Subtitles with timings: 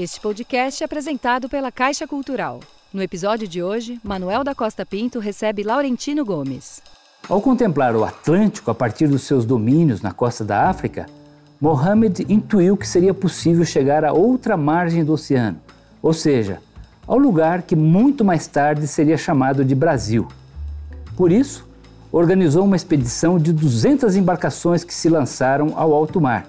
[0.00, 2.60] Este podcast é apresentado pela Caixa Cultural.
[2.94, 6.80] No episódio de hoje, Manuel da Costa Pinto recebe Laurentino Gomes.
[7.28, 11.06] Ao contemplar o Atlântico a partir dos seus domínios na costa da África,
[11.60, 15.60] Mohammed intuiu que seria possível chegar a outra margem do oceano,
[16.00, 16.60] ou seja,
[17.04, 20.28] ao lugar que muito mais tarde seria chamado de Brasil.
[21.16, 21.66] Por isso,
[22.12, 26.46] organizou uma expedição de 200 embarcações que se lançaram ao alto mar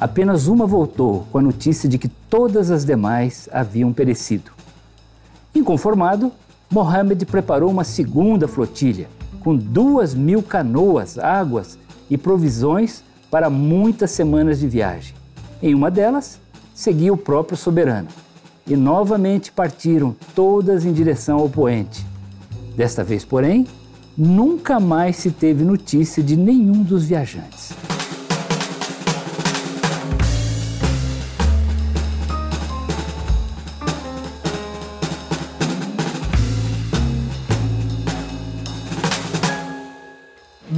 [0.00, 4.50] Apenas uma voltou com a notícia de que todas as demais haviam perecido.
[5.54, 6.32] Inconformado,
[6.70, 9.08] Mohammed preparou uma segunda flotilha,
[9.40, 11.78] com duas mil canoas, águas
[12.10, 15.14] e provisões para muitas semanas de viagem.
[15.62, 16.40] Em uma delas,
[16.74, 18.08] seguia o próprio soberano.
[18.66, 22.04] E novamente partiram todas em direção ao poente.
[22.74, 23.66] Desta vez, porém,
[24.16, 27.72] nunca mais se teve notícia de nenhum dos viajantes.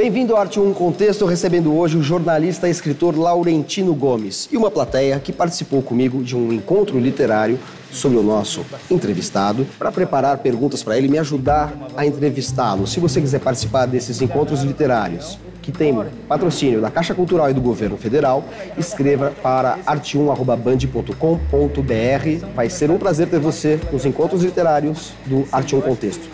[0.07, 4.71] Bem-vindo ao Arte 1 Contexto, recebendo hoje o jornalista e escritor Laurentino Gomes e uma
[4.71, 7.59] plateia que participou comigo de um encontro literário
[7.91, 12.87] sobre o nosso entrevistado para preparar perguntas para ele e me ajudar a entrevistá-lo.
[12.87, 15.93] Se você quiser participar desses encontros literários, que tem
[16.29, 18.45] patrocínio da Caixa Cultural e do Governo Federal,
[18.79, 22.47] escreva para arte1.band.com.br.
[22.55, 26.29] Vai ser um prazer ter você nos encontros literários do Arte 1 Contexto.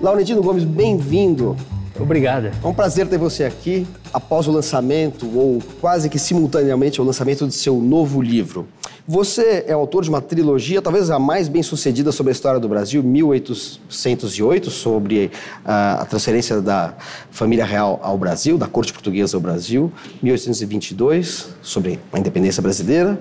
[0.00, 1.56] Laurentino Gomes, bem-vindo
[2.02, 2.50] Obrigada.
[2.62, 7.46] É um prazer ter você aqui após o lançamento, ou quase que simultaneamente o lançamento
[7.46, 8.66] de seu novo livro.
[9.06, 12.68] Você é autor de uma trilogia, talvez a mais bem sucedida sobre a história do
[12.68, 15.30] Brasil, 1808, sobre
[15.64, 16.94] a transferência da
[17.30, 23.18] família real ao Brasil, da corte portuguesa ao Brasil, 1822, sobre a independência brasileira,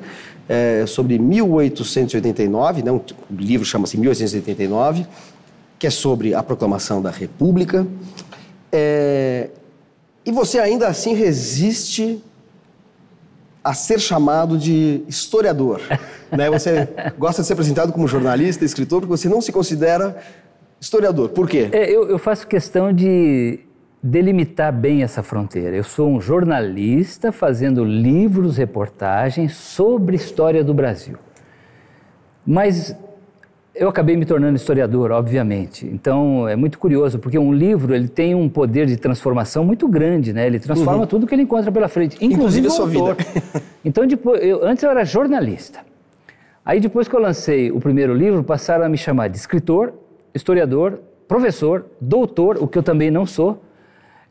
[0.50, 3.02] é, sobre 1889, né, o
[3.32, 5.06] livro chama-se 1889,
[5.78, 7.88] que é sobre a proclamação da República.
[8.71, 9.49] É...
[10.26, 12.23] E você ainda assim resiste
[13.64, 15.82] a ser chamado de historiador.
[16.32, 16.49] né?
[16.49, 16.87] Você
[17.17, 20.17] gosta de ser apresentado como jornalista, escritor, porque você não se considera
[20.80, 21.30] historiador.
[21.30, 21.70] Por quê?
[21.71, 23.60] É, eu, eu faço questão de
[24.02, 25.76] delimitar bem essa fronteira.
[25.76, 31.17] Eu sou um jornalista fazendo livros, reportagens sobre história do Brasil.
[32.45, 32.95] Mas
[33.73, 35.86] eu acabei me tornando historiador, obviamente.
[35.86, 40.33] Então é muito curioso porque um livro ele tem um poder de transformação muito grande,
[40.33, 40.45] né?
[40.45, 41.08] Ele transforma uhum.
[41.08, 43.17] tudo que ele encontra pela frente, inclusive, inclusive a sua vida.
[43.83, 45.80] então depois, eu, antes eu era jornalista.
[46.65, 49.93] Aí depois que eu lancei o primeiro livro, passaram a me chamar de escritor,
[50.33, 53.61] historiador, professor, doutor, o que eu também não sou.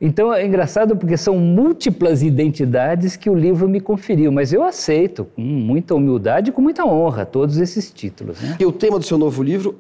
[0.01, 5.27] Então é engraçado porque são múltiplas identidades que o livro me conferiu, mas eu aceito
[5.37, 8.41] com muita humildade e com muita honra todos esses títulos.
[8.41, 8.57] Né?
[8.59, 9.77] E o tema do seu novo livro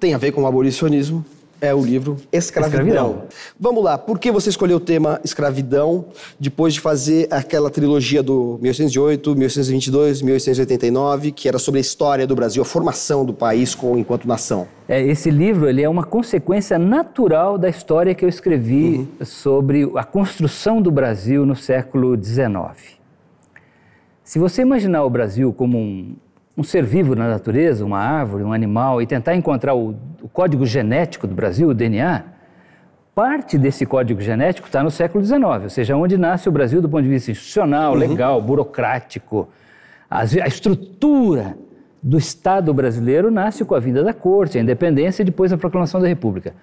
[0.00, 1.24] tem a ver com o abolicionismo,
[1.60, 2.86] é o livro Escravidão.
[2.86, 3.22] Escravidão.
[3.58, 6.06] Vamos lá, por que você escolheu o tema escravidão
[6.38, 12.34] depois de fazer aquela trilogia do 1808, 1822, 1889, que era sobre a história do
[12.34, 14.66] Brasil, a formação do país com, enquanto nação?
[14.88, 19.24] É, esse livro ele é uma consequência natural da história que eu escrevi uhum.
[19.24, 22.98] sobre a construção do Brasil no século XIX.
[24.24, 26.14] Se você imaginar o Brasil como um,
[26.60, 30.66] um ser vivo na natureza, uma árvore, um animal, e tentar encontrar o, o código
[30.66, 32.22] genético do Brasil, o DNA,
[33.14, 36.88] parte desse código genético está no século XIX, ou seja, onde nasce o Brasil do
[36.88, 37.98] ponto de vista institucional, uhum.
[37.98, 39.48] legal, burocrático.
[40.08, 41.56] A, a estrutura
[42.02, 46.00] do Estado brasileiro nasce com a vinda da corte, a independência e depois a proclamação
[46.00, 46.54] da República.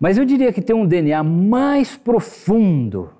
[0.00, 3.10] Mas eu diria que tem um DNA mais profundo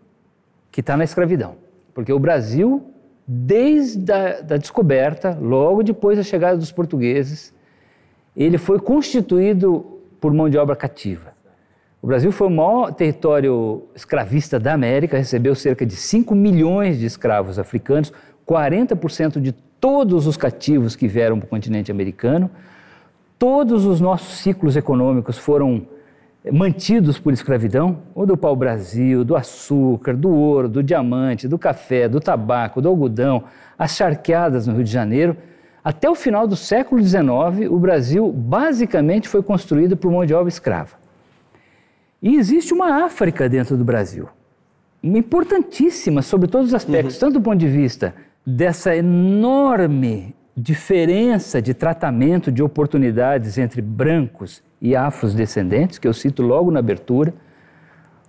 [0.73, 1.57] que está na escravidão.
[1.95, 2.94] Porque o Brasil
[3.27, 7.55] desde a da descoberta, logo depois da chegada dos portugueses,
[8.37, 11.33] ele foi constituído por mão de obra cativa.
[12.03, 17.07] O Brasil foi o maior território escravista da América, recebeu cerca de 5 milhões de
[17.07, 18.13] escravos africanos,
[18.47, 22.51] 40% de todos os cativos que vieram para o continente americano.
[23.39, 25.87] Todos os nossos ciclos econômicos foram
[26.53, 32.21] mantidos por escravidão, ou do pau-brasil, do açúcar, do ouro, do diamante, do café, do
[32.21, 33.45] tabaco, do algodão,
[33.79, 35.37] as charqueadas no Rio de Janeiro,
[35.83, 40.49] até o final do século XIX, o Brasil basicamente foi construído por mão de obra
[40.49, 40.97] escrava.
[42.23, 44.29] E existe uma África dentro do Brasil,
[45.03, 47.21] importantíssima sobre todos os aspectos, uhum.
[47.21, 48.15] tanto do ponto de vista
[48.47, 56.71] dessa enorme diferença de tratamento de oportunidades entre brancos e afrodescendentes, que eu cito logo
[56.71, 57.35] na abertura,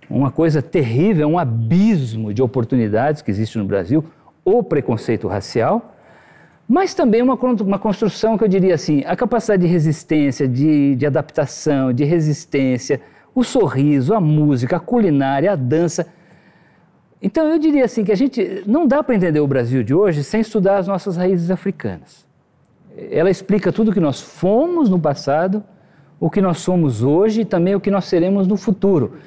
[0.08, 4.04] uma coisa terrível, um abismo de oportunidades que existe no Brasil,
[4.44, 5.94] o preconceito racial,
[6.68, 11.06] mas também uma, uma construção que eu diria assim, a capacidade de resistência, de, de
[11.06, 13.00] adaptação, de resistência,
[13.34, 16.06] o sorriso, a música, a culinária, a dança.
[17.20, 20.22] Então eu diria assim que a gente não dá para entender o Brasil de hoje
[20.22, 22.26] sem estudar as nossas raízes africanas.
[23.10, 25.62] Ela explica tudo o que nós fomos no passado,
[26.20, 29.18] o que nós somos hoje e também o que nós seremos no futuro.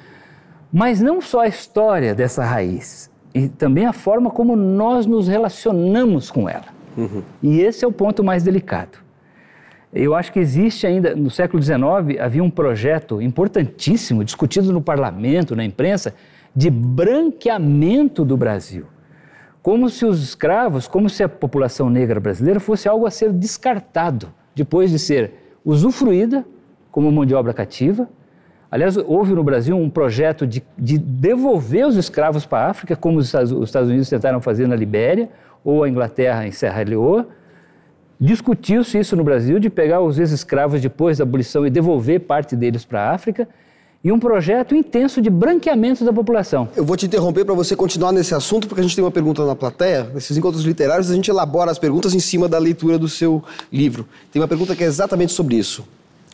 [0.72, 6.30] Mas não só a história dessa raiz, e também a forma como nós nos relacionamos
[6.30, 6.66] com ela.
[6.96, 7.22] Uhum.
[7.42, 8.98] E esse é o ponto mais delicado.
[9.92, 15.56] Eu acho que existe ainda, no século XIX, havia um projeto importantíssimo, discutido no parlamento,
[15.56, 16.14] na imprensa,
[16.54, 18.86] de branqueamento do Brasil.
[19.62, 24.32] Como se os escravos, como se a população negra brasileira fosse algo a ser descartado,
[24.54, 25.32] depois de ser
[25.64, 26.44] usufruída
[26.90, 28.08] como mão de obra cativa.
[28.70, 33.18] Aliás, houve no Brasil um projeto de, de devolver os escravos para a África, como
[33.18, 35.28] os Estados, os Estados Unidos tentaram fazer na Libéria,
[35.64, 37.28] ou a Inglaterra em Serra Leoa.
[38.18, 42.84] Discutiu-se isso no Brasil, de pegar os ex-escravos depois da abolição e devolver parte deles
[42.84, 43.48] para a África,
[44.02, 46.68] e um projeto intenso de branqueamento da população.
[46.74, 49.44] Eu vou te interromper para você continuar nesse assunto, porque a gente tem uma pergunta
[49.44, 50.10] na plateia.
[50.14, 54.06] Nesses encontros literários, a gente elabora as perguntas em cima da leitura do seu livro.
[54.32, 55.84] Tem uma pergunta que é exatamente sobre isso.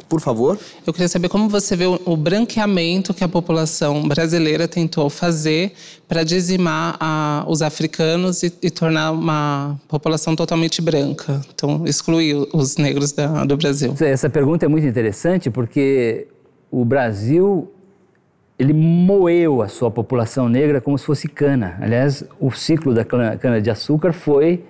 [0.09, 0.57] Por favor.
[0.87, 5.73] Eu queria saber como você vê o, branqueamento que a população brasileira tentou fazer
[6.07, 11.41] para dizimar a, os africanos e, e, tornar uma população totalmente branca.
[11.53, 13.97] Então, excluir os negros da, do Brasil.
[13.99, 16.29] Essa pergunta é muito interessante porque
[16.71, 17.73] o Brasil
[18.59, 21.77] ele moeu a sua população negra como se fosse cana.
[21.81, 24.65] Aliás, o ciclo da cana-de-açúcar foi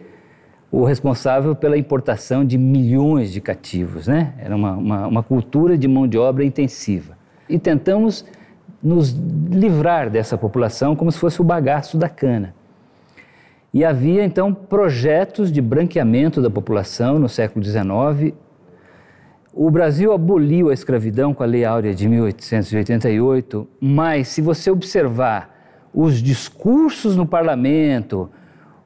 [0.70, 4.34] o responsável pela importação de milhões de cativos, né?
[4.38, 7.16] Era uma, uma, uma cultura de mão de obra intensiva.
[7.48, 8.24] E tentamos
[8.82, 9.10] nos
[9.50, 12.54] livrar dessa população como se fosse o bagaço da cana.
[13.72, 18.34] E havia então projetos de branqueamento da população no século XIX.
[19.58, 25.88] O Brasil aboliu a escravidão com a Lei Áurea de 1888, mas se você observar
[25.94, 28.28] os discursos no parlamento,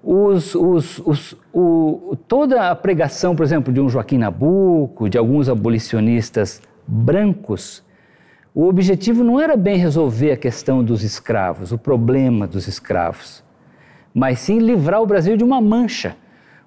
[0.00, 5.48] os, os, os, o, toda a pregação, por exemplo, de um Joaquim Nabuco, de alguns
[5.48, 7.82] abolicionistas brancos,
[8.54, 13.42] o objetivo não era bem resolver a questão dos escravos, o problema dos escravos,
[14.14, 16.14] mas sim livrar o Brasil de uma mancha.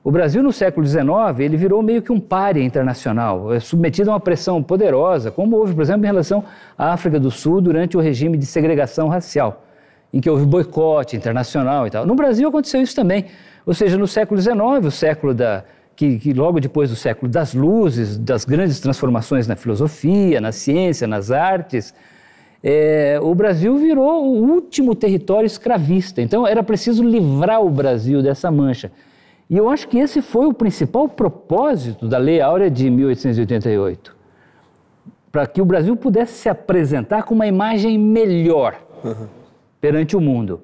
[0.04, 1.04] O Brasil, no século XIX,
[1.40, 5.74] ele virou meio que um párea internacional, é submetido a uma pressão poderosa, como houve,
[5.74, 6.44] por exemplo, em relação
[6.78, 9.64] à África do Sul durante o regime de segregação racial
[10.14, 12.06] em que houve boicote internacional e tal.
[12.06, 13.26] No Brasil aconteceu isso também.
[13.66, 15.64] Ou seja, no século XIX, o século da,
[15.96, 21.08] que, que, logo depois do século das luzes, das grandes transformações na filosofia, na ciência,
[21.08, 21.96] nas artes,
[22.64, 26.22] é, o Brasil virou o último território escravista.
[26.22, 28.92] Então era preciso livrar o Brasil dessa mancha.
[29.50, 34.24] E eu acho que esse foi o principal propósito da Lei Áurea de 1888
[35.32, 38.80] para que o Brasil pudesse se apresentar com uma imagem melhor.
[39.04, 39.44] Uhum
[39.84, 40.62] perante o mundo.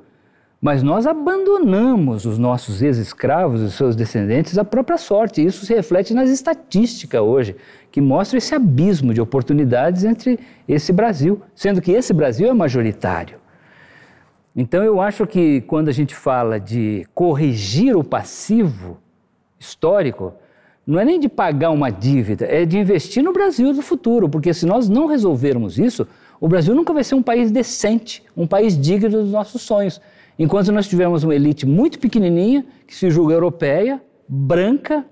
[0.61, 5.45] Mas nós abandonamos os nossos ex-escravos, os seus descendentes, à própria sorte.
[5.45, 7.53] Isso se reflete nas estatísticas hoje,
[7.91, 10.39] que mostra esse abismo de oportunidades entre
[10.69, 13.38] esse Brasil, sendo que esse Brasil é majoritário.
[14.55, 18.97] Então eu acho que quando a gente fala de corrigir o passivo
[19.59, 20.33] histórico,
[20.85, 24.53] não é nem de pagar uma dívida, é de investir no Brasil do futuro, porque
[24.53, 26.07] se nós não resolvermos isso,
[26.41, 30.01] o Brasil nunca vai ser um país decente, um país digno dos nossos sonhos.
[30.37, 35.05] Enquanto nós tivermos uma elite muito pequenininha, que se julga europeia, branca,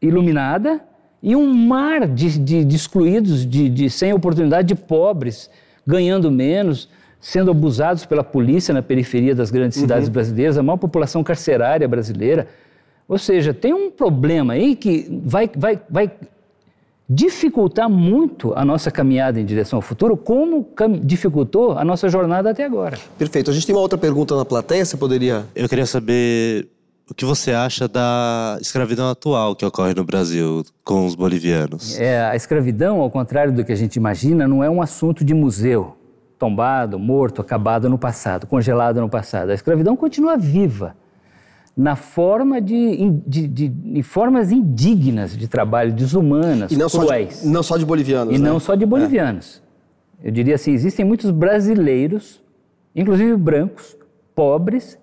[0.00, 0.80] iluminada,
[1.22, 5.50] e um mar de, de, de excluídos, de, de, sem oportunidade, de pobres,
[5.84, 6.88] ganhando menos,
[7.20, 9.82] sendo abusados pela polícia na periferia das grandes uhum.
[9.82, 12.46] cidades brasileiras, a maior população carcerária brasileira.
[13.08, 16.12] Ou seja, tem um problema aí que vai, vai, vai
[17.08, 20.68] dificultar muito a nossa caminhada em direção ao futuro, como
[21.02, 22.98] dificultou a nossa jornada até agora.
[23.16, 23.50] Perfeito.
[23.50, 25.46] A gente tem uma outra pergunta na plateia, você poderia...
[25.54, 26.68] Eu queria saber
[27.10, 31.98] o que você acha da escravidão atual que ocorre no Brasil com os bolivianos.
[31.98, 35.32] É, a escravidão, ao contrário do que a gente imagina, não é um assunto de
[35.32, 35.96] museu,
[36.38, 39.50] tombado, morto, acabado no passado, congelado no passado.
[39.50, 40.94] A escravidão continua viva
[41.76, 47.36] na forma de, de, de, de, formas indignas de trabalho, desumanas, e não cruéis.
[47.36, 48.34] Só de, não só de bolivianos.
[48.34, 48.48] E né?
[48.48, 49.62] não só de bolivianos.
[50.22, 50.28] É.
[50.28, 52.42] Eu diria assim, existem muitos brasileiros,
[52.96, 53.96] inclusive brancos,
[54.34, 54.98] pobres,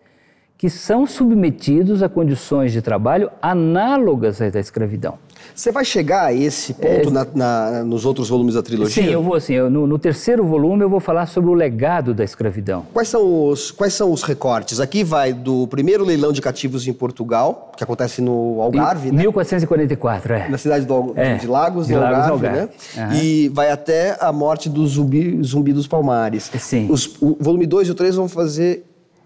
[0.58, 5.18] que são submetidos a condições de trabalho análogas à da escravidão.
[5.54, 9.04] Você vai chegar a esse ponto é, na, na, nos outros volumes da trilogia?
[9.04, 9.54] Sim, eu vou assim.
[9.54, 12.86] Eu, no, no, terceiro volume eu vou falar sobre o legado da escravidão.
[12.94, 14.80] Quais são, os, quais são os recortes?
[14.80, 19.22] Aqui vai do primeiro leilão de cativos em Portugal, que acontece no Algarve, em, né?
[19.22, 20.50] 1444, é.
[20.50, 23.08] Na cidade do, é, de Lagos, de no Lagos, Algarve, Algarve, né?
[23.08, 23.14] Uhum.
[23.14, 26.52] E vai até a morte do zumbi, zumbi dos Palmares.
[26.60, 26.88] Sim.
[26.90, 28.86] Os, o volume 2 e o 3 vão fazer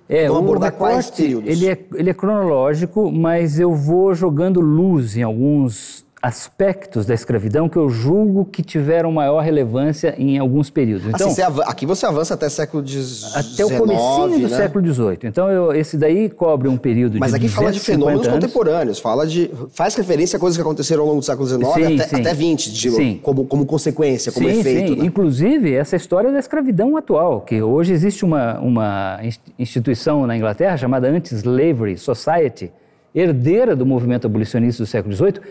[0.09, 1.47] é, vão abordar quais períodos?
[1.47, 7.69] Ele é, ele é cronológico, mas eu vou jogando luz em alguns aspectos da escravidão
[7.69, 11.07] que eu julgo que tiveram maior relevância em alguns períodos.
[11.07, 14.57] Então, assim, você aqui você avança até século XIX, Até o comecinho do né?
[14.57, 15.19] século XVIII.
[15.23, 18.39] Então, eu, esse daí cobre um período Mas de aqui fala de fenômenos anos.
[18.39, 22.07] contemporâneos, fala de, faz referência a coisas que aconteceram ao longo do século XIX até,
[22.07, 22.15] sim.
[22.17, 23.19] até 20, de, sim.
[23.23, 24.93] Como, como consequência, como sim, efeito.
[24.93, 24.99] Sim.
[24.99, 25.05] Né?
[25.05, 29.19] Inclusive, essa história da escravidão atual, que hoje existe uma, uma
[29.57, 32.71] instituição na Inglaterra chamada Anti-Slavery Society,
[33.15, 35.41] herdeira do movimento abolicionista do século XVIII,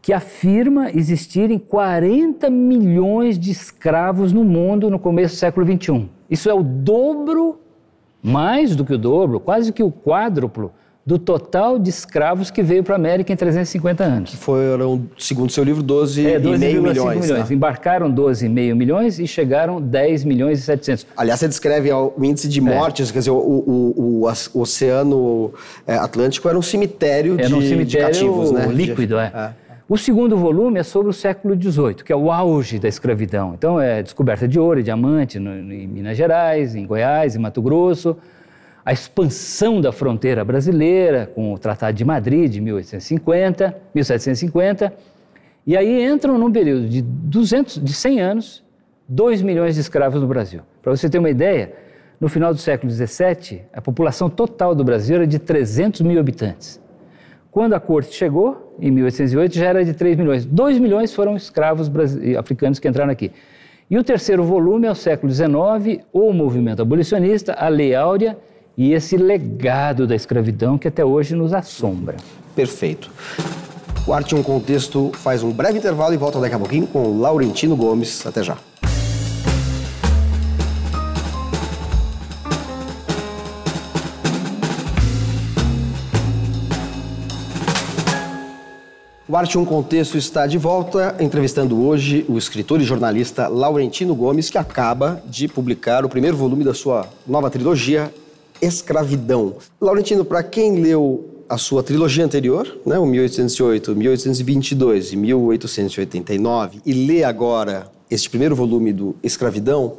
[0.00, 6.08] que afirma existirem 40 milhões de escravos no mundo no começo do século XXI.
[6.30, 7.58] Isso é o dobro,
[8.22, 10.72] mais do que o dobro, quase que o quádruplo
[11.08, 14.30] do total de escravos que veio para a América em 350 anos.
[14.30, 16.92] Que foram, segundo seu livro, 12,5 é, 12 milhões.
[16.92, 17.30] milhões.
[17.30, 17.46] Né?
[17.50, 21.06] Embarcaram 12,5 milhões e chegaram 10 milhões e 700.
[21.16, 22.62] Aliás, você descreve o índice de é.
[22.62, 23.12] mortes, é.
[23.14, 25.54] quer dizer, o, o, o, o Oceano
[25.86, 28.66] é, Atlântico era um cemitério, era um de, cemitério de cativos, né?
[28.66, 29.32] líquido, é.
[29.34, 29.67] é.
[29.90, 33.54] O segundo volume é sobre o século XVIII, que é o auge da escravidão.
[33.54, 37.62] Então, é descoberta de ouro e diamante no, em Minas Gerais, em Goiás, em Mato
[37.62, 38.14] Grosso,
[38.84, 44.92] a expansão da fronteira brasileira com o Tratado de Madrid de 1850, 1750,
[45.66, 48.62] e aí entram num período de 200, de 100 anos,
[49.08, 50.60] 2 milhões de escravos no Brasil.
[50.82, 51.72] Para você ter uma ideia,
[52.20, 56.78] no final do século XVII, a população total do Brasil era de 300 mil habitantes.
[57.58, 60.44] Quando a corte chegou, em 1808, já era de 3 milhões.
[60.44, 61.90] 2 milhões foram escravos
[62.38, 63.32] africanos que entraram aqui.
[63.90, 68.38] E o terceiro volume é o século XIX, o movimento abolicionista, a Lei Áurea
[68.76, 72.14] e esse legado da escravidão que até hoje nos assombra.
[72.54, 73.10] Perfeito.
[74.06, 77.74] O Arte um Contexto faz um breve intervalo e volta daqui a pouquinho com Laurentino
[77.74, 78.24] Gomes.
[78.24, 78.56] Até já.
[89.30, 94.48] O Arte um Contexto está de volta, entrevistando hoje o escritor e jornalista Laurentino Gomes,
[94.48, 98.10] que acaba de publicar o primeiro volume da sua nova trilogia,
[98.58, 99.56] Escravidão.
[99.78, 106.92] Laurentino, para quem leu a sua trilogia anterior, né, o 1808, 1822 e 1889, e
[106.94, 109.98] lê agora este primeiro volume do Escravidão,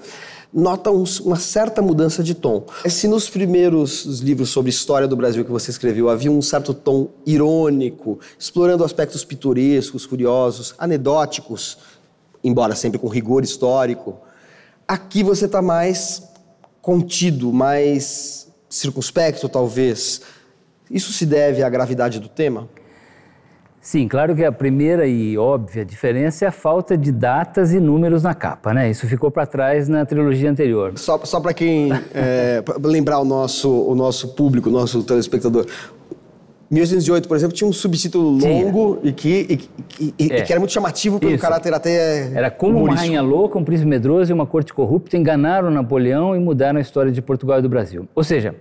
[0.53, 2.65] nota um, uma certa mudança de tom.
[2.87, 7.09] Se nos primeiros livros sobre história do Brasil que você escreveu havia um certo tom
[7.25, 11.77] irônico, explorando aspectos pitorescos, curiosos, anedóticos,
[12.43, 14.19] embora sempre com rigor histórico,
[14.87, 16.23] aqui você está mais
[16.81, 20.21] contido, mais circunspecto, talvez.
[20.89, 22.67] Isso se deve à gravidade do tema?
[23.81, 28.23] Sim, claro que a primeira e óbvia diferença é a falta de datas e números
[28.23, 28.89] na capa, né?
[28.89, 30.93] Isso ficou para trás na trilogia anterior.
[30.97, 35.65] Só, só para quem é, lembrar o nosso, o nosso público, o nosso telespectador.
[36.69, 39.59] 1808, por exemplo, tinha um subtítulo longo e que,
[39.99, 40.41] e, e, é.
[40.41, 41.41] que era muito chamativo pelo Isso.
[41.41, 42.31] caráter até.
[42.33, 42.93] Era como humorístico.
[42.93, 46.81] uma rainha louca, um príncipe medroso e uma corte corrupta enganaram Napoleão e mudaram a
[46.81, 48.07] história de Portugal e do Brasil.
[48.13, 48.53] Ou seja,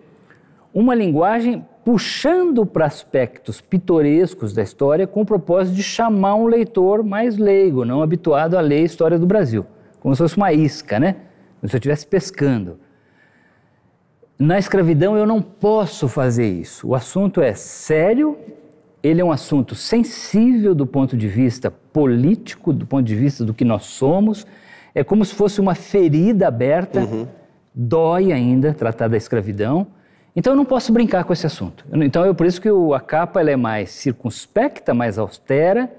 [0.73, 7.03] uma linguagem puxando para aspectos pitorescos da história com o propósito de chamar um leitor
[7.03, 9.65] mais leigo, não habituado a ler a história do Brasil,
[9.99, 11.17] como se fosse uma isca, né?
[11.59, 12.79] Como se eu estivesse pescando.
[14.39, 16.89] Na escravidão eu não posso fazer isso.
[16.89, 18.37] O assunto é sério,
[19.03, 23.55] ele é um assunto sensível do ponto de vista político, do ponto de vista do
[23.55, 24.47] que nós somos.
[24.95, 27.27] É como se fosse uma ferida aberta, uhum.
[27.75, 29.87] dói ainda tratar da escravidão
[30.35, 31.85] então eu não posso brincar com esse assunto.
[31.93, 35.91] Então é por isso que a capa ela é mais circunspecta, mais austera,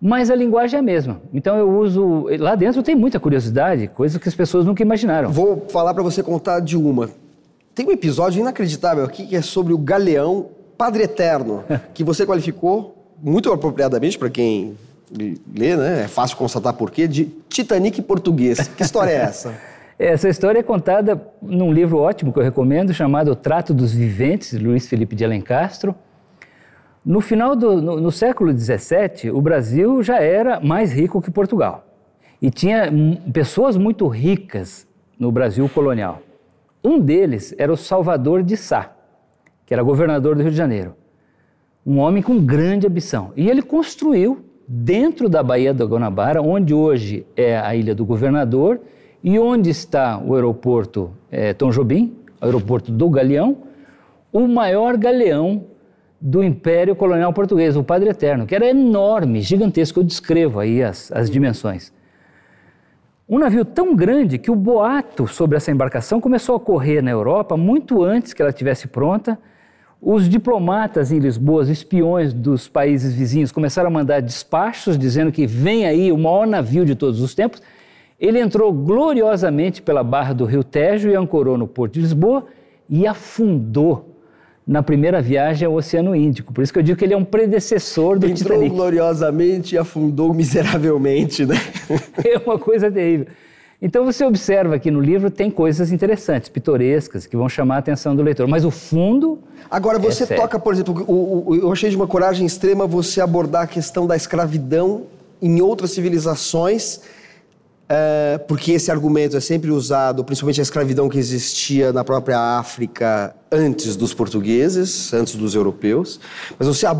[0.00, 1.20] mas a linguagem é a mesma.
[1.34, 2.26] Então eu uso.
[2.38, 5.30] Lá dentro tem muita curiosidade, coisas que as pessoas nunca imaginaram.
[5.30, 7.10] Vou falar para você contar de uma.
[7.74, 10.46] Tem um episódio inacreditável aqui que é sobre o galeão
[10.76, 14.76] Padre Eterno, que você qualificou muito apropriadamente para quem
[15.12, 16.04] lê, né?
[16.04, 18.68] É fácil constatar por quê, de Titanic português.
[18.68, 19.54] Que história é essa?
[19.98, 24.56] Essa história é contada num livro ótimo que eu recomendo, chamado O Trato dos Viventes,
[24.56, 25.92] de Luiz Felipe de Alencastro.
[27.04, 31.84] No final do no, no século XVII, o Brasil já era mais rico que Portugal.
[32.40, 32.88] E tinha
[33.32, 34.86] pessoas muito ricas
[35.18, 36.22] no Brasil colonial.
[36.84, 38.92] Um deles era o Salvador de Sá,
[39.66, 40.94] que era governador do Rio de Janeiro.
[41.84, 43.32] Um homem com grande ambição.
[43.34, 48.80] E ele construiu dentro da Baía da Guanabara, onde hoje é a Ilha do Governador
[49.22, 53.56] e onde está o aeroporto é, Tom Jobim, aeroporto do Galeão,
[54.32, 55.64] o maior galeão
[56.20, 60.00] do Império Colonial Português, o Padre Eterno, que era enorme, gigantesco.
[60.00, 61.92] Eu descrevo aí as, as dimensões.
[63.28, 67.56] Um navio tão grande que o boato sobre essa embarcação começou a correr na Europa
[67.56, 69.38] muito antes que ela estivesse pronta.
[70.00, 75.46] Os diplomatas em Lisboa, os espiões dos países vizinhos, começaram a mandar despachos dizendo que
[75.46, 77.60] vem aí o maior navio de todos os tempos.
[78.18, 82.46] Ele entrou gloriosamente pela barra do Rio Tejo e ancorou no porto de Lisboa
[82.90, 84.16] e afundou
[84.66, 86.52] na primeira viagem ao Oceano Índico.
[86.52, 88.74] Por isso que eu digo que ele é um predecessor do Entrou Titanic.
[88.74, 91.54] gloriosamente e afundou miseravelmente, né?
[92.24, 93.28] é uma coisa terrível.
[93.80, 98.16] Então você observa que no livro tem coisas interessantes, pitorescas, que vão chamar a atenção
[98.16, 98.48] do leitor.
[98.48, 99.38] Mas o fundo.
[99.70, 103.20] Agora, você é toca, por exemplo, o, o, eu achei de uma coragem extrema você
[103.20, 105.04] abordar a questão da escravidão
[105.40, 107.00] em outras civilizações
[107.88, 113.34] é, porque esse argumento é sempre usado, principalmente a escravidão que existia na própria África
[113.50, 116.20] antes dos portugueses, antes dos europeus,
[116.58, 116.92] mas você, uh,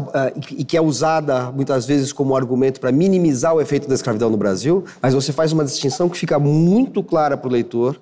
[0.51, 4.39] e que é usada muitas vezes como argumento para minimizar o efeito da escravidão no
[4.39, 8.01] Brasil, mas você faz uma distinção que fica muito clara para o leitor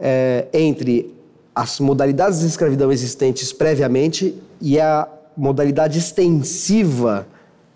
[0.00, 1.14] é, entre
[1.54, 7.26] as modalidades de escravidão existentes previamente e a modalidade extensiva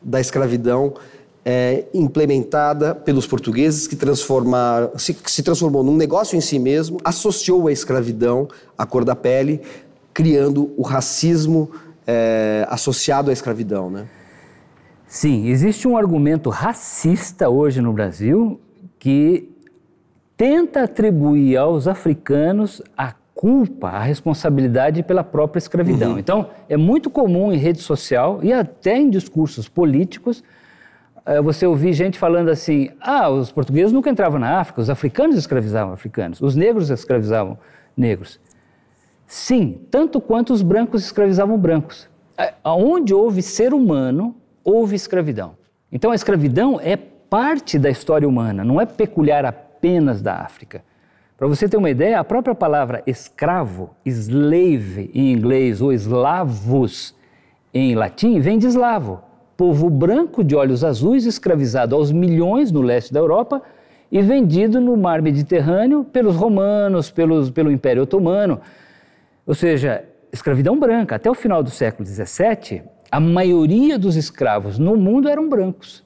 [0.02, 0.94] da escravidão
[1.50, 3.96] é, implementada pelos portugueses que
[4.98, 9.62] se, se transformou num negócio em si mesmo, associou a escravidão à cor da pele,
[10.12, 11.70] criando o racismo
[12.06, 14.04] é, associado à escravidão, né?
[15.06, 18.60] Sim, existe um argumento racista hoje no Brasil
[18.98, 19.48] que
[20.36, 26.12] tenta atribuir aos africanos a culpa, a responsabilidade pela própria escravidão.
[26.12, 26.18] Uhum.
[26.18, 30.44] Então, é muito comum em rede social e até em discursos políticos
[31.42, 35.92] você ouvir gente falando assim: ah, os portugueses nunca entravam na África, os africanos escravizavam
[35.92, 37.58] africanos, os negros escravizavam
[37.96, 38.40] negros.
[39.26, 42.08] Sim, tanto quanto os brancos escravizavam brancos.
[42.64, 45.56] Onde houve ser humano, houve escravidão.
[45.92, 50.82] Então a escravidão é parte da história humana, não é peculiar apenas da África.
[51.36, 57.14] Para você ter uma ideia, a própria palavra escravo, slave em inglês ou eslavos
[57.72, 59.27] em latim, vem de eslavo
[59.58, 63.60] povo branco de olhos azuis escravizado aos milhões no leste da Europa
[64.10, 68.60] e vendido no mar Mediterrâneo pelos romanos, pelos, pelo Império Otomano.
[69.44, 71.16] Ou seja, escravidão branca.
[71.16, 76.04] Até o final do século XVII, a maioria dos escravos no mundo eram brancos.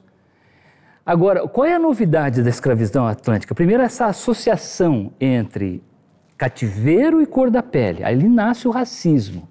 [1.05, 3.53] Agora, qual é a novidade da escravidão atlântica?
[3.53, 5.83] Primeiro, essa associação entre
[6.39, 8.03] cativeiro e cor da pele.
[8.03, 9.47] Aí nasce o racismo.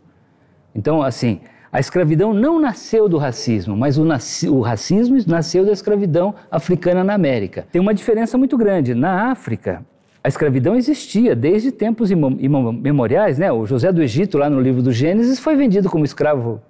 [0.75, 1.41] Então, assim,
[1.73, 4.05] a escravidão não nasceu do racismo, mas o,
[4.51, 7.67] o, racismo nasceu da escravidão africana na América.
[7.73, 8.95] Tem uma diferença muito grande.
[8.95, 9.83] Na África,
[10.23, 13.39] a escravidão existia desde tempos imemoriais.
[13.39, 13.51] Né?
[13.51, 16.61] O José do Egito, lá no livro do Gênesis, foi vendido como escravo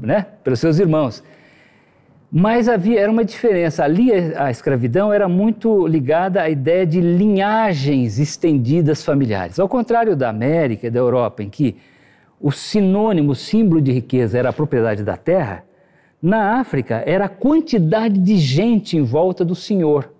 [0.00, 0.24] né?
[0.42, 1.22] pelos seus irmãos.
[2.34, 3.84] Mas havia era uma diferença.
[3.84, 9.60] Ali a escravidão era muito ligada à ideia de linhagens estendidas familiares.
[9.60, 11.76] Ao contrário da América e da Europa, em que
[12.42, 15.64] o sinônimo, o símbolo de riqueza era a propriedade da terra,
[16.20, 20.12] na África era a quantidade de gente em volta do senhor.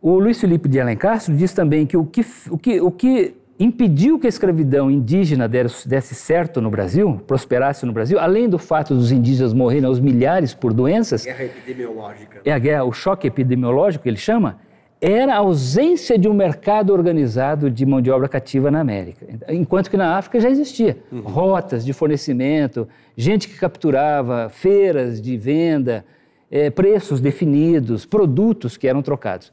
[0.00, 4.18] O Luiz Felipe de Alencastro diz também que o que, o que, o que impediu
[4.18, 9.10] que a escravidão indígena desse certo no Brasil, prosperasse no Brasil, além do fato dos
[9.10, 11.24] indígenas morrerem aos milhares por doenças.
[11.24, 12.40] Guerra epidemiológica.
[12.44, 14.58] É a guerra, o choque epidemiológico que ele chama,
[15.00, 19.90] era a ausência de um mercado organizado de mão de obra cativa na América, enquanto
[19.90, 21.20] que na África já existia uhum.
[21.20, 26.04] rotas de fornecimento, gente que capturava, feiras de venda,
[26.50, 29.52] é, preços definidos, produtos que eram trocados.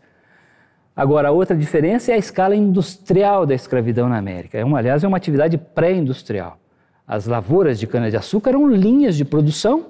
[0.95, 4.60] Agora, a outra diferença é a escala industrial da escravidão na América.
[4.60, 6.60] É uma, aliás, é uma atividade pré-industrial.
[7.06, 9.88] As lavouras de cana-de-açúcar eram linhas de produção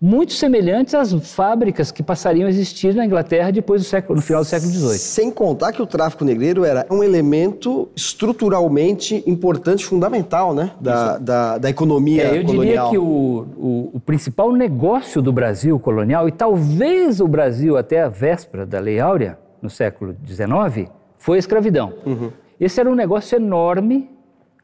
[0.00, 4.40] muito semelhantes às fábricas que passariam a existir na Inglaterra depois do século, no final
[4.40, 4.98] do século XVIII.
[4.98, 11.58] Sem contar que o tráfico negreiro era um elemento estruturalmente importante, fundamental, né, da, da,
[11.58, 12.86] da, economia é, eu colonial.
[12.86, 17.76] Eu diria que o, o, o, principal negócio do Brasil colonial, e talvez o Brasil
[17.76, 21.92] até a véspera da Lei Áurea, no século XIX, foi a escravidão.
[22.06, 22.30] Uhum.
[22.58, 24.08] Esse era um negócio enorme,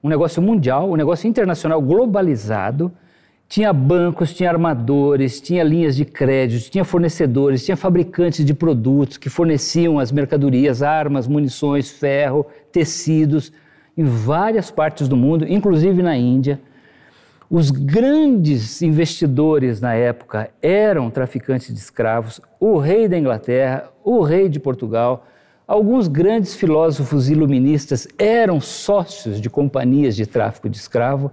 [0.03, 2.90] um negócio mundial, um negócio internacional globalizado,
[3.49, 9.31] tinha bancos, tinha armadores, tinha linhas de crédito, tinha fornecedores, tinha fabricantes de produtos que
[9.31, 13.53] forneciam as mercadorias, armas, munições, ferro, tecidos,
[13.97, 16.61] em várias partes do mundo, inclusive na Índia.
[17.49, 24.49] Os grandes investidores na época eram traficantes de escravos, o rei da Inglaterra, o rei
[24.49, 25.25] de Portugal,
[25.67, 31.31] alguns grandes filósofos iluministas eram sócios de companhias de tráfico de escravo.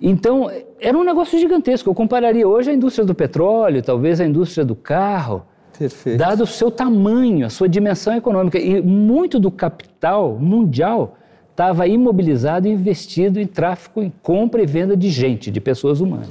[0.00, 1.88] Então, era um negócio gigantesco.
[1.88, 5.44] Eu compararia hoje a indústria do petróleo, talvez a indústria do carro,
[5.78, 6.18] Perfeito.
[6.18, 8.58] dado o seu tamanho, a sua dimensão econômica.
[8.58, 11.16] E muito do capital mundial
[11.50, 16.28] estava imobilizado e investido em tráfico, em compra e venda de gente, de pessoas humanas.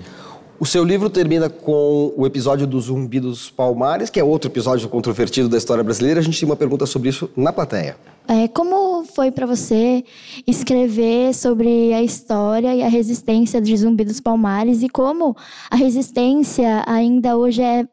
[0.57, 4.87] O seu livro termina com o episódio do Zumbi dos Palmares, que é outro episódio
[4.87, 6.21] controvertido da história brasileira.
[6.21, 7.97] A gente tem uma pergunta sobre isso na plateia.
[8.25, 10.03] É, como foi para você
[10.47, 15.35] escrever sobre a história e a resistência de Zumbi dos Palmares e como
[15.69, 17.85] a resistência ainda hoje é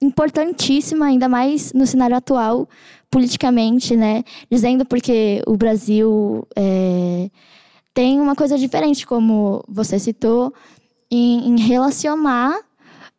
[0.00, 2.68] importantíssima, ainda mais no cenário atual,
[3.10, 4.22] politicamente, né?
[4.48, 7.28] Dizendo porque o Brasil é,
[7.92, 10.54] tem uma coisa diferente, como você citou,
[11.10, 12.58] em, em relacionar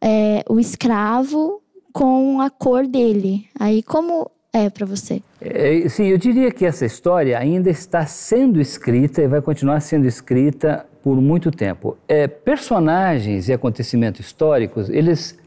[0.01, 3.47] é, o escravo com a cor dele.
[3.59, 5.21] Aí, como é para você?
[5.41, 10.05] É, sim, eu diria que essa história ainda está sendo escrita e vai continuar sendo
[10.05, 11.97] escrita por muito tempo.
[12.07, 15.37] É, personagens e acontecimentos históricos, eles,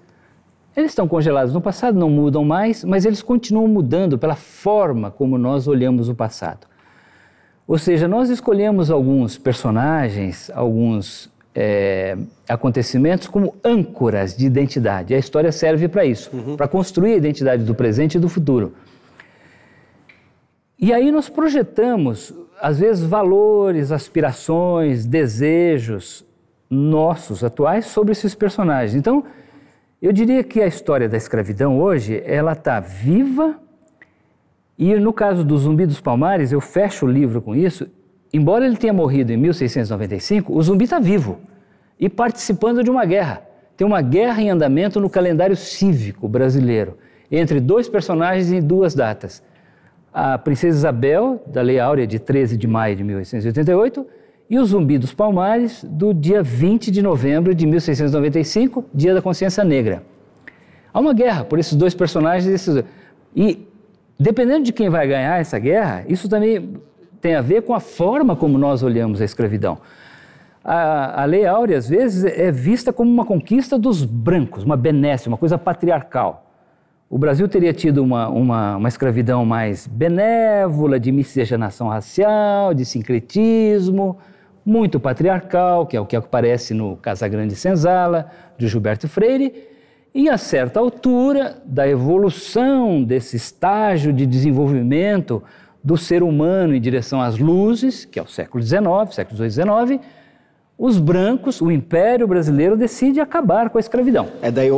[0.76, 5.36] eles estão congelados no passado, não mudam mais, mas eles continuam mudando pela forma como
[5.36, 6.66] nós olhamos o passado.
[7.66, 12.16] Ou seja, nós escolhemos alguns personagens, alguns é,
[12.48, 15.14] acontecimentos como âncoras de identidade.
[15.14, 16.56] A história serve para isso, uhum.
[16.56, 18.72] para construir a identidade do presente e do futuro.
[20.78, 26.24] E aí nós projetamos, às vezes, valores, aspirações, desejos
[26.68, 28.94] nossos atuais sobre esses personagens.
[28.94, 29.24] Então,
[30.00, 33.60] eu diria que a história da escravidão hoje, ela está viva
[34.78, 37.88] e no caso do Zumbi dos Palmares, eu fecho o livro com isso,
[38.32, 41.40] embora ele tenha morrido em 1695, o zumbi está vivo
[41.98, 43.42] e participando de uma guerra.
[43.76, 46.98] Tem uma guerra em andamento no calendário cívico brasileiro,
[47.30, 49.42] entre dois personagens em duas datas
[50.12, 54.06] a Princesa Isabel, da Lei Áurea de 13 de maio de 1888,
[54.50, 59.64] e o Zumbi dos Palmares, do dia 20 de novembro de 1695, Dia da Consciência
[59.64, 60.02] Negra.
[60.92, 62.66] Há uma guerra por esses dois personagens.
[63.34, 63.66] E,
[64.20, 66.74] dependendo de quem vai ganhar essa guerra, isso também
[67.22, 69.78] tem a ver com a forma como nós olhamos a escravidão.
[70.62, 75.28] A, a Lei Áurea, às vezes, é vista como uma conquista dos brancos, uma benesse,
[75.28, 76.42] uma coisa patriarcal
[77.12, 84.16] o Brasil teria tido uma, uma, uma, escravidão mais benévola, de miscigenação racial, de sincretismo,
[84.64, 89.52] muito patriarcal, que é o que aparece no Casagrande Senzala, de Gilberto Freire,
[90.14, 95.42] e a certa altura da evolução desse estágio de desenvolvimento
[95.82, 100.00] do ser humano em direção às luzes, que é o século XIX, século XIX,
[100.78, 104.28] os brancos, o Império Brasileiro decide acabar com a escravidão.
[104.40, 104.68] É daí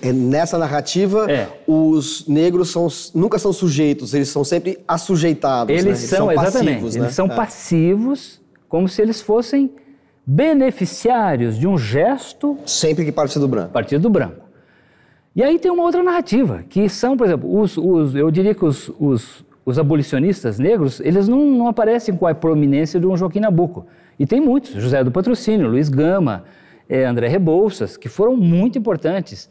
[0.00, 1.48] é nessa narrativa é.
[1.66, 5.70] os negros são, nunca são sujeitos, eles são sempre assujeitados.
[5.70, 5.90] Eles, né?
[5.90, 7.02] eles são, são exatamente, passivos, né?
[7.02, 7.34] eles são é.
[7.34, 9.70] passivos, como se eles fossem
[10.24, 12.56] beneficiários de um gesto.
[12.64, 13.72] Sempre que parte do branco.
[13.72, 14.42] Partido do branco.
[15.34, 18.64] E aí tem uma outra narrativa, que são, por exemplo, os, os eu diria que
[18.64, 23.40] os, os, os abolicionistas negros, eles não, não aparecem com a prominência de um Joaquim
[23.40, 23.86] Nabuco.
[24.18, 26.44] E tem muitos, José do Patrocínio, Luiz Gama,
[26.88, 29.48] é, André Rebouças, que foram muito importantes.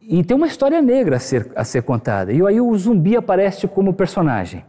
[0.00, 2.32] E tem uma história negra a ser, a ser contada.
[2.32, 4.64] E aí o zumbi aparece como personagem.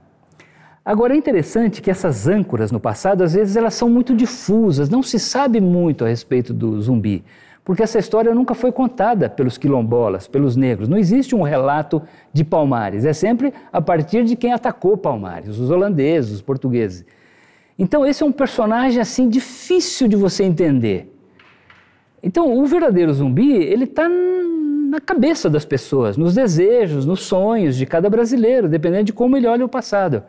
[0.84, 5.04] Agora é interessante que essas âncoras no passado, às vezes, elas são muito difusas, não
[5.04, 7.24] se sabe muito a respeito do zumbi,
[7.68, 10.88] porque essa história nunca foi contada pelos quilombolas, pelos negros.
[10.88, 12.02] Não existe um relato
[12.32, 17.06] de Palmares, é sempre a partir de quem atacou Palmares, os holandeses, os portugueses.
[17.78, 21.14] Então, esse é um personagem assim difícil de você entender.
[22.24, 27.86] Então, o verdadeiro zumbi, ele está na cabeça das pessoas, nos desejos, nos sonhos de
[27.86, 30.24] cada brasileiro, dependendo de como ele olha o passado.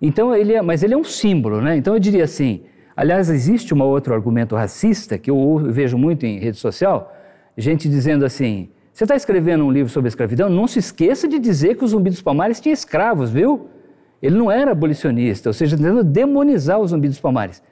[0.00, 1.76] Então, ele é, mas ele é um símbolo, né?
[1.76, 2.62] Então, eu diria assim,
[2.98, 7.14] aliás, existe um outro argumento racista que eu vejo muito em rede social,
[7.56, 11.76] gente dizendo assim, você está escrevendo um livro sobre escravidão, não se esqueça de dizer
[11.76, 13.68] que o Zumbi dos Palmares tinha escravos, viu?
[14.20, 17.62] Ele não era abolicionista, ou seja, tentando demonizar o zumbi dos palmares.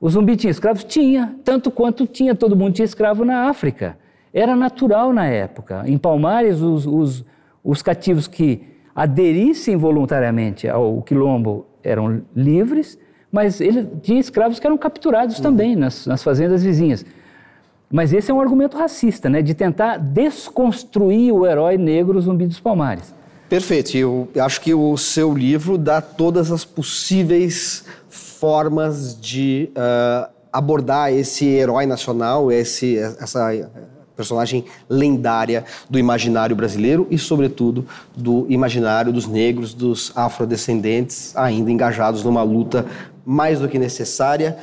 [0.00, 0.82] O zumbi tinha escravos?
[0.84, 3.98] Tinha, tanto quanto tinha, todo mundo tinha escravo na África.
[4.32, 5.82] Era natural na época.
[5.86, 7.26] Em Palmares, os, os,
[7.62, 8.62] os cativos que
[8.94, 12.98] aderissem voluntariamente ao quilombo eram livres,
[13.30, 15.42] mas ele tinha escravos que eram capturados uhum.
[15.42, 17.04] também nas, nas fazendas vizinhas.
[17.90, 22.58] Mas esse é um argumento racista, né, de tentar desconstruir o herói negro zumbi dos
[22.58, 23.14] palmares.
[23.48, 23.96] Perfeito.
[23.96, 31.46] Eu acho que o seu livro dá todas as possíveis formas de uh, abordar esse
[31.46, 33.70] herói nacional, esse, essa
[34.16, 37.86] personagem lendária do imaginário brasileiro e, sobretudo,
[38.16, 42.86] do imaginário dos negros, dos afrodescendentes, ainda engajados numa luta
[43.26, 44.56] mais do que necessária.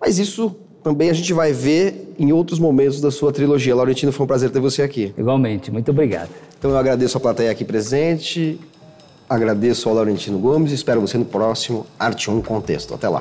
[0.00, 3.74] Mas isso também a gente vai ver em outros momentos da sua trilogia.
[3.74, 5.12] Laurentino, foi um prazer ter você aqui.
[5.18, 6.30] Igualmente, muito obrigado.
[6.58, 8.58] Então eu agradeço a plateia aqui presente,
[9.28, 12.94] agradeço ao Laurentino Gomes e espero você no próximo Arte 1 Contexto.
[12.94, 13.20] Até lá.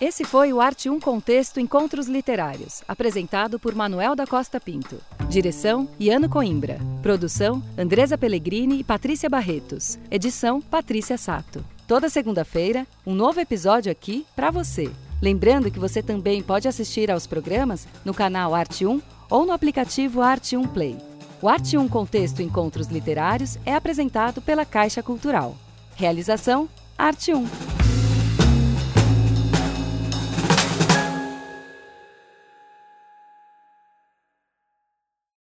[0.00, 4.96] Esse foi o Arte 1 Contexto Encontros Literários, apresentado por Manuel da Costa Pinto.
[5.28, 6.78] Direção: Iano Coimbra.
[7.02, 9.98] Produção: Andresa Pellegrini e Patrícia Barretos.
[10.10, 11.62] Edição: Patrícia Sato.
[11.90, 14.88] Toda segunda-feira, um novo episódio aqui para você.
[15.20, 20.22] Lembrando que você também pode assistir aos programas no canal Arte 1 ou no aplicativo
[20.22, 20.96] Arte 1 Play.
[21.42, 25.56] O Arte 1 Contexto Encontros Literários é apresentado pela Caixa Cultural.
[25.96, 27.89] Realização: Arte 1.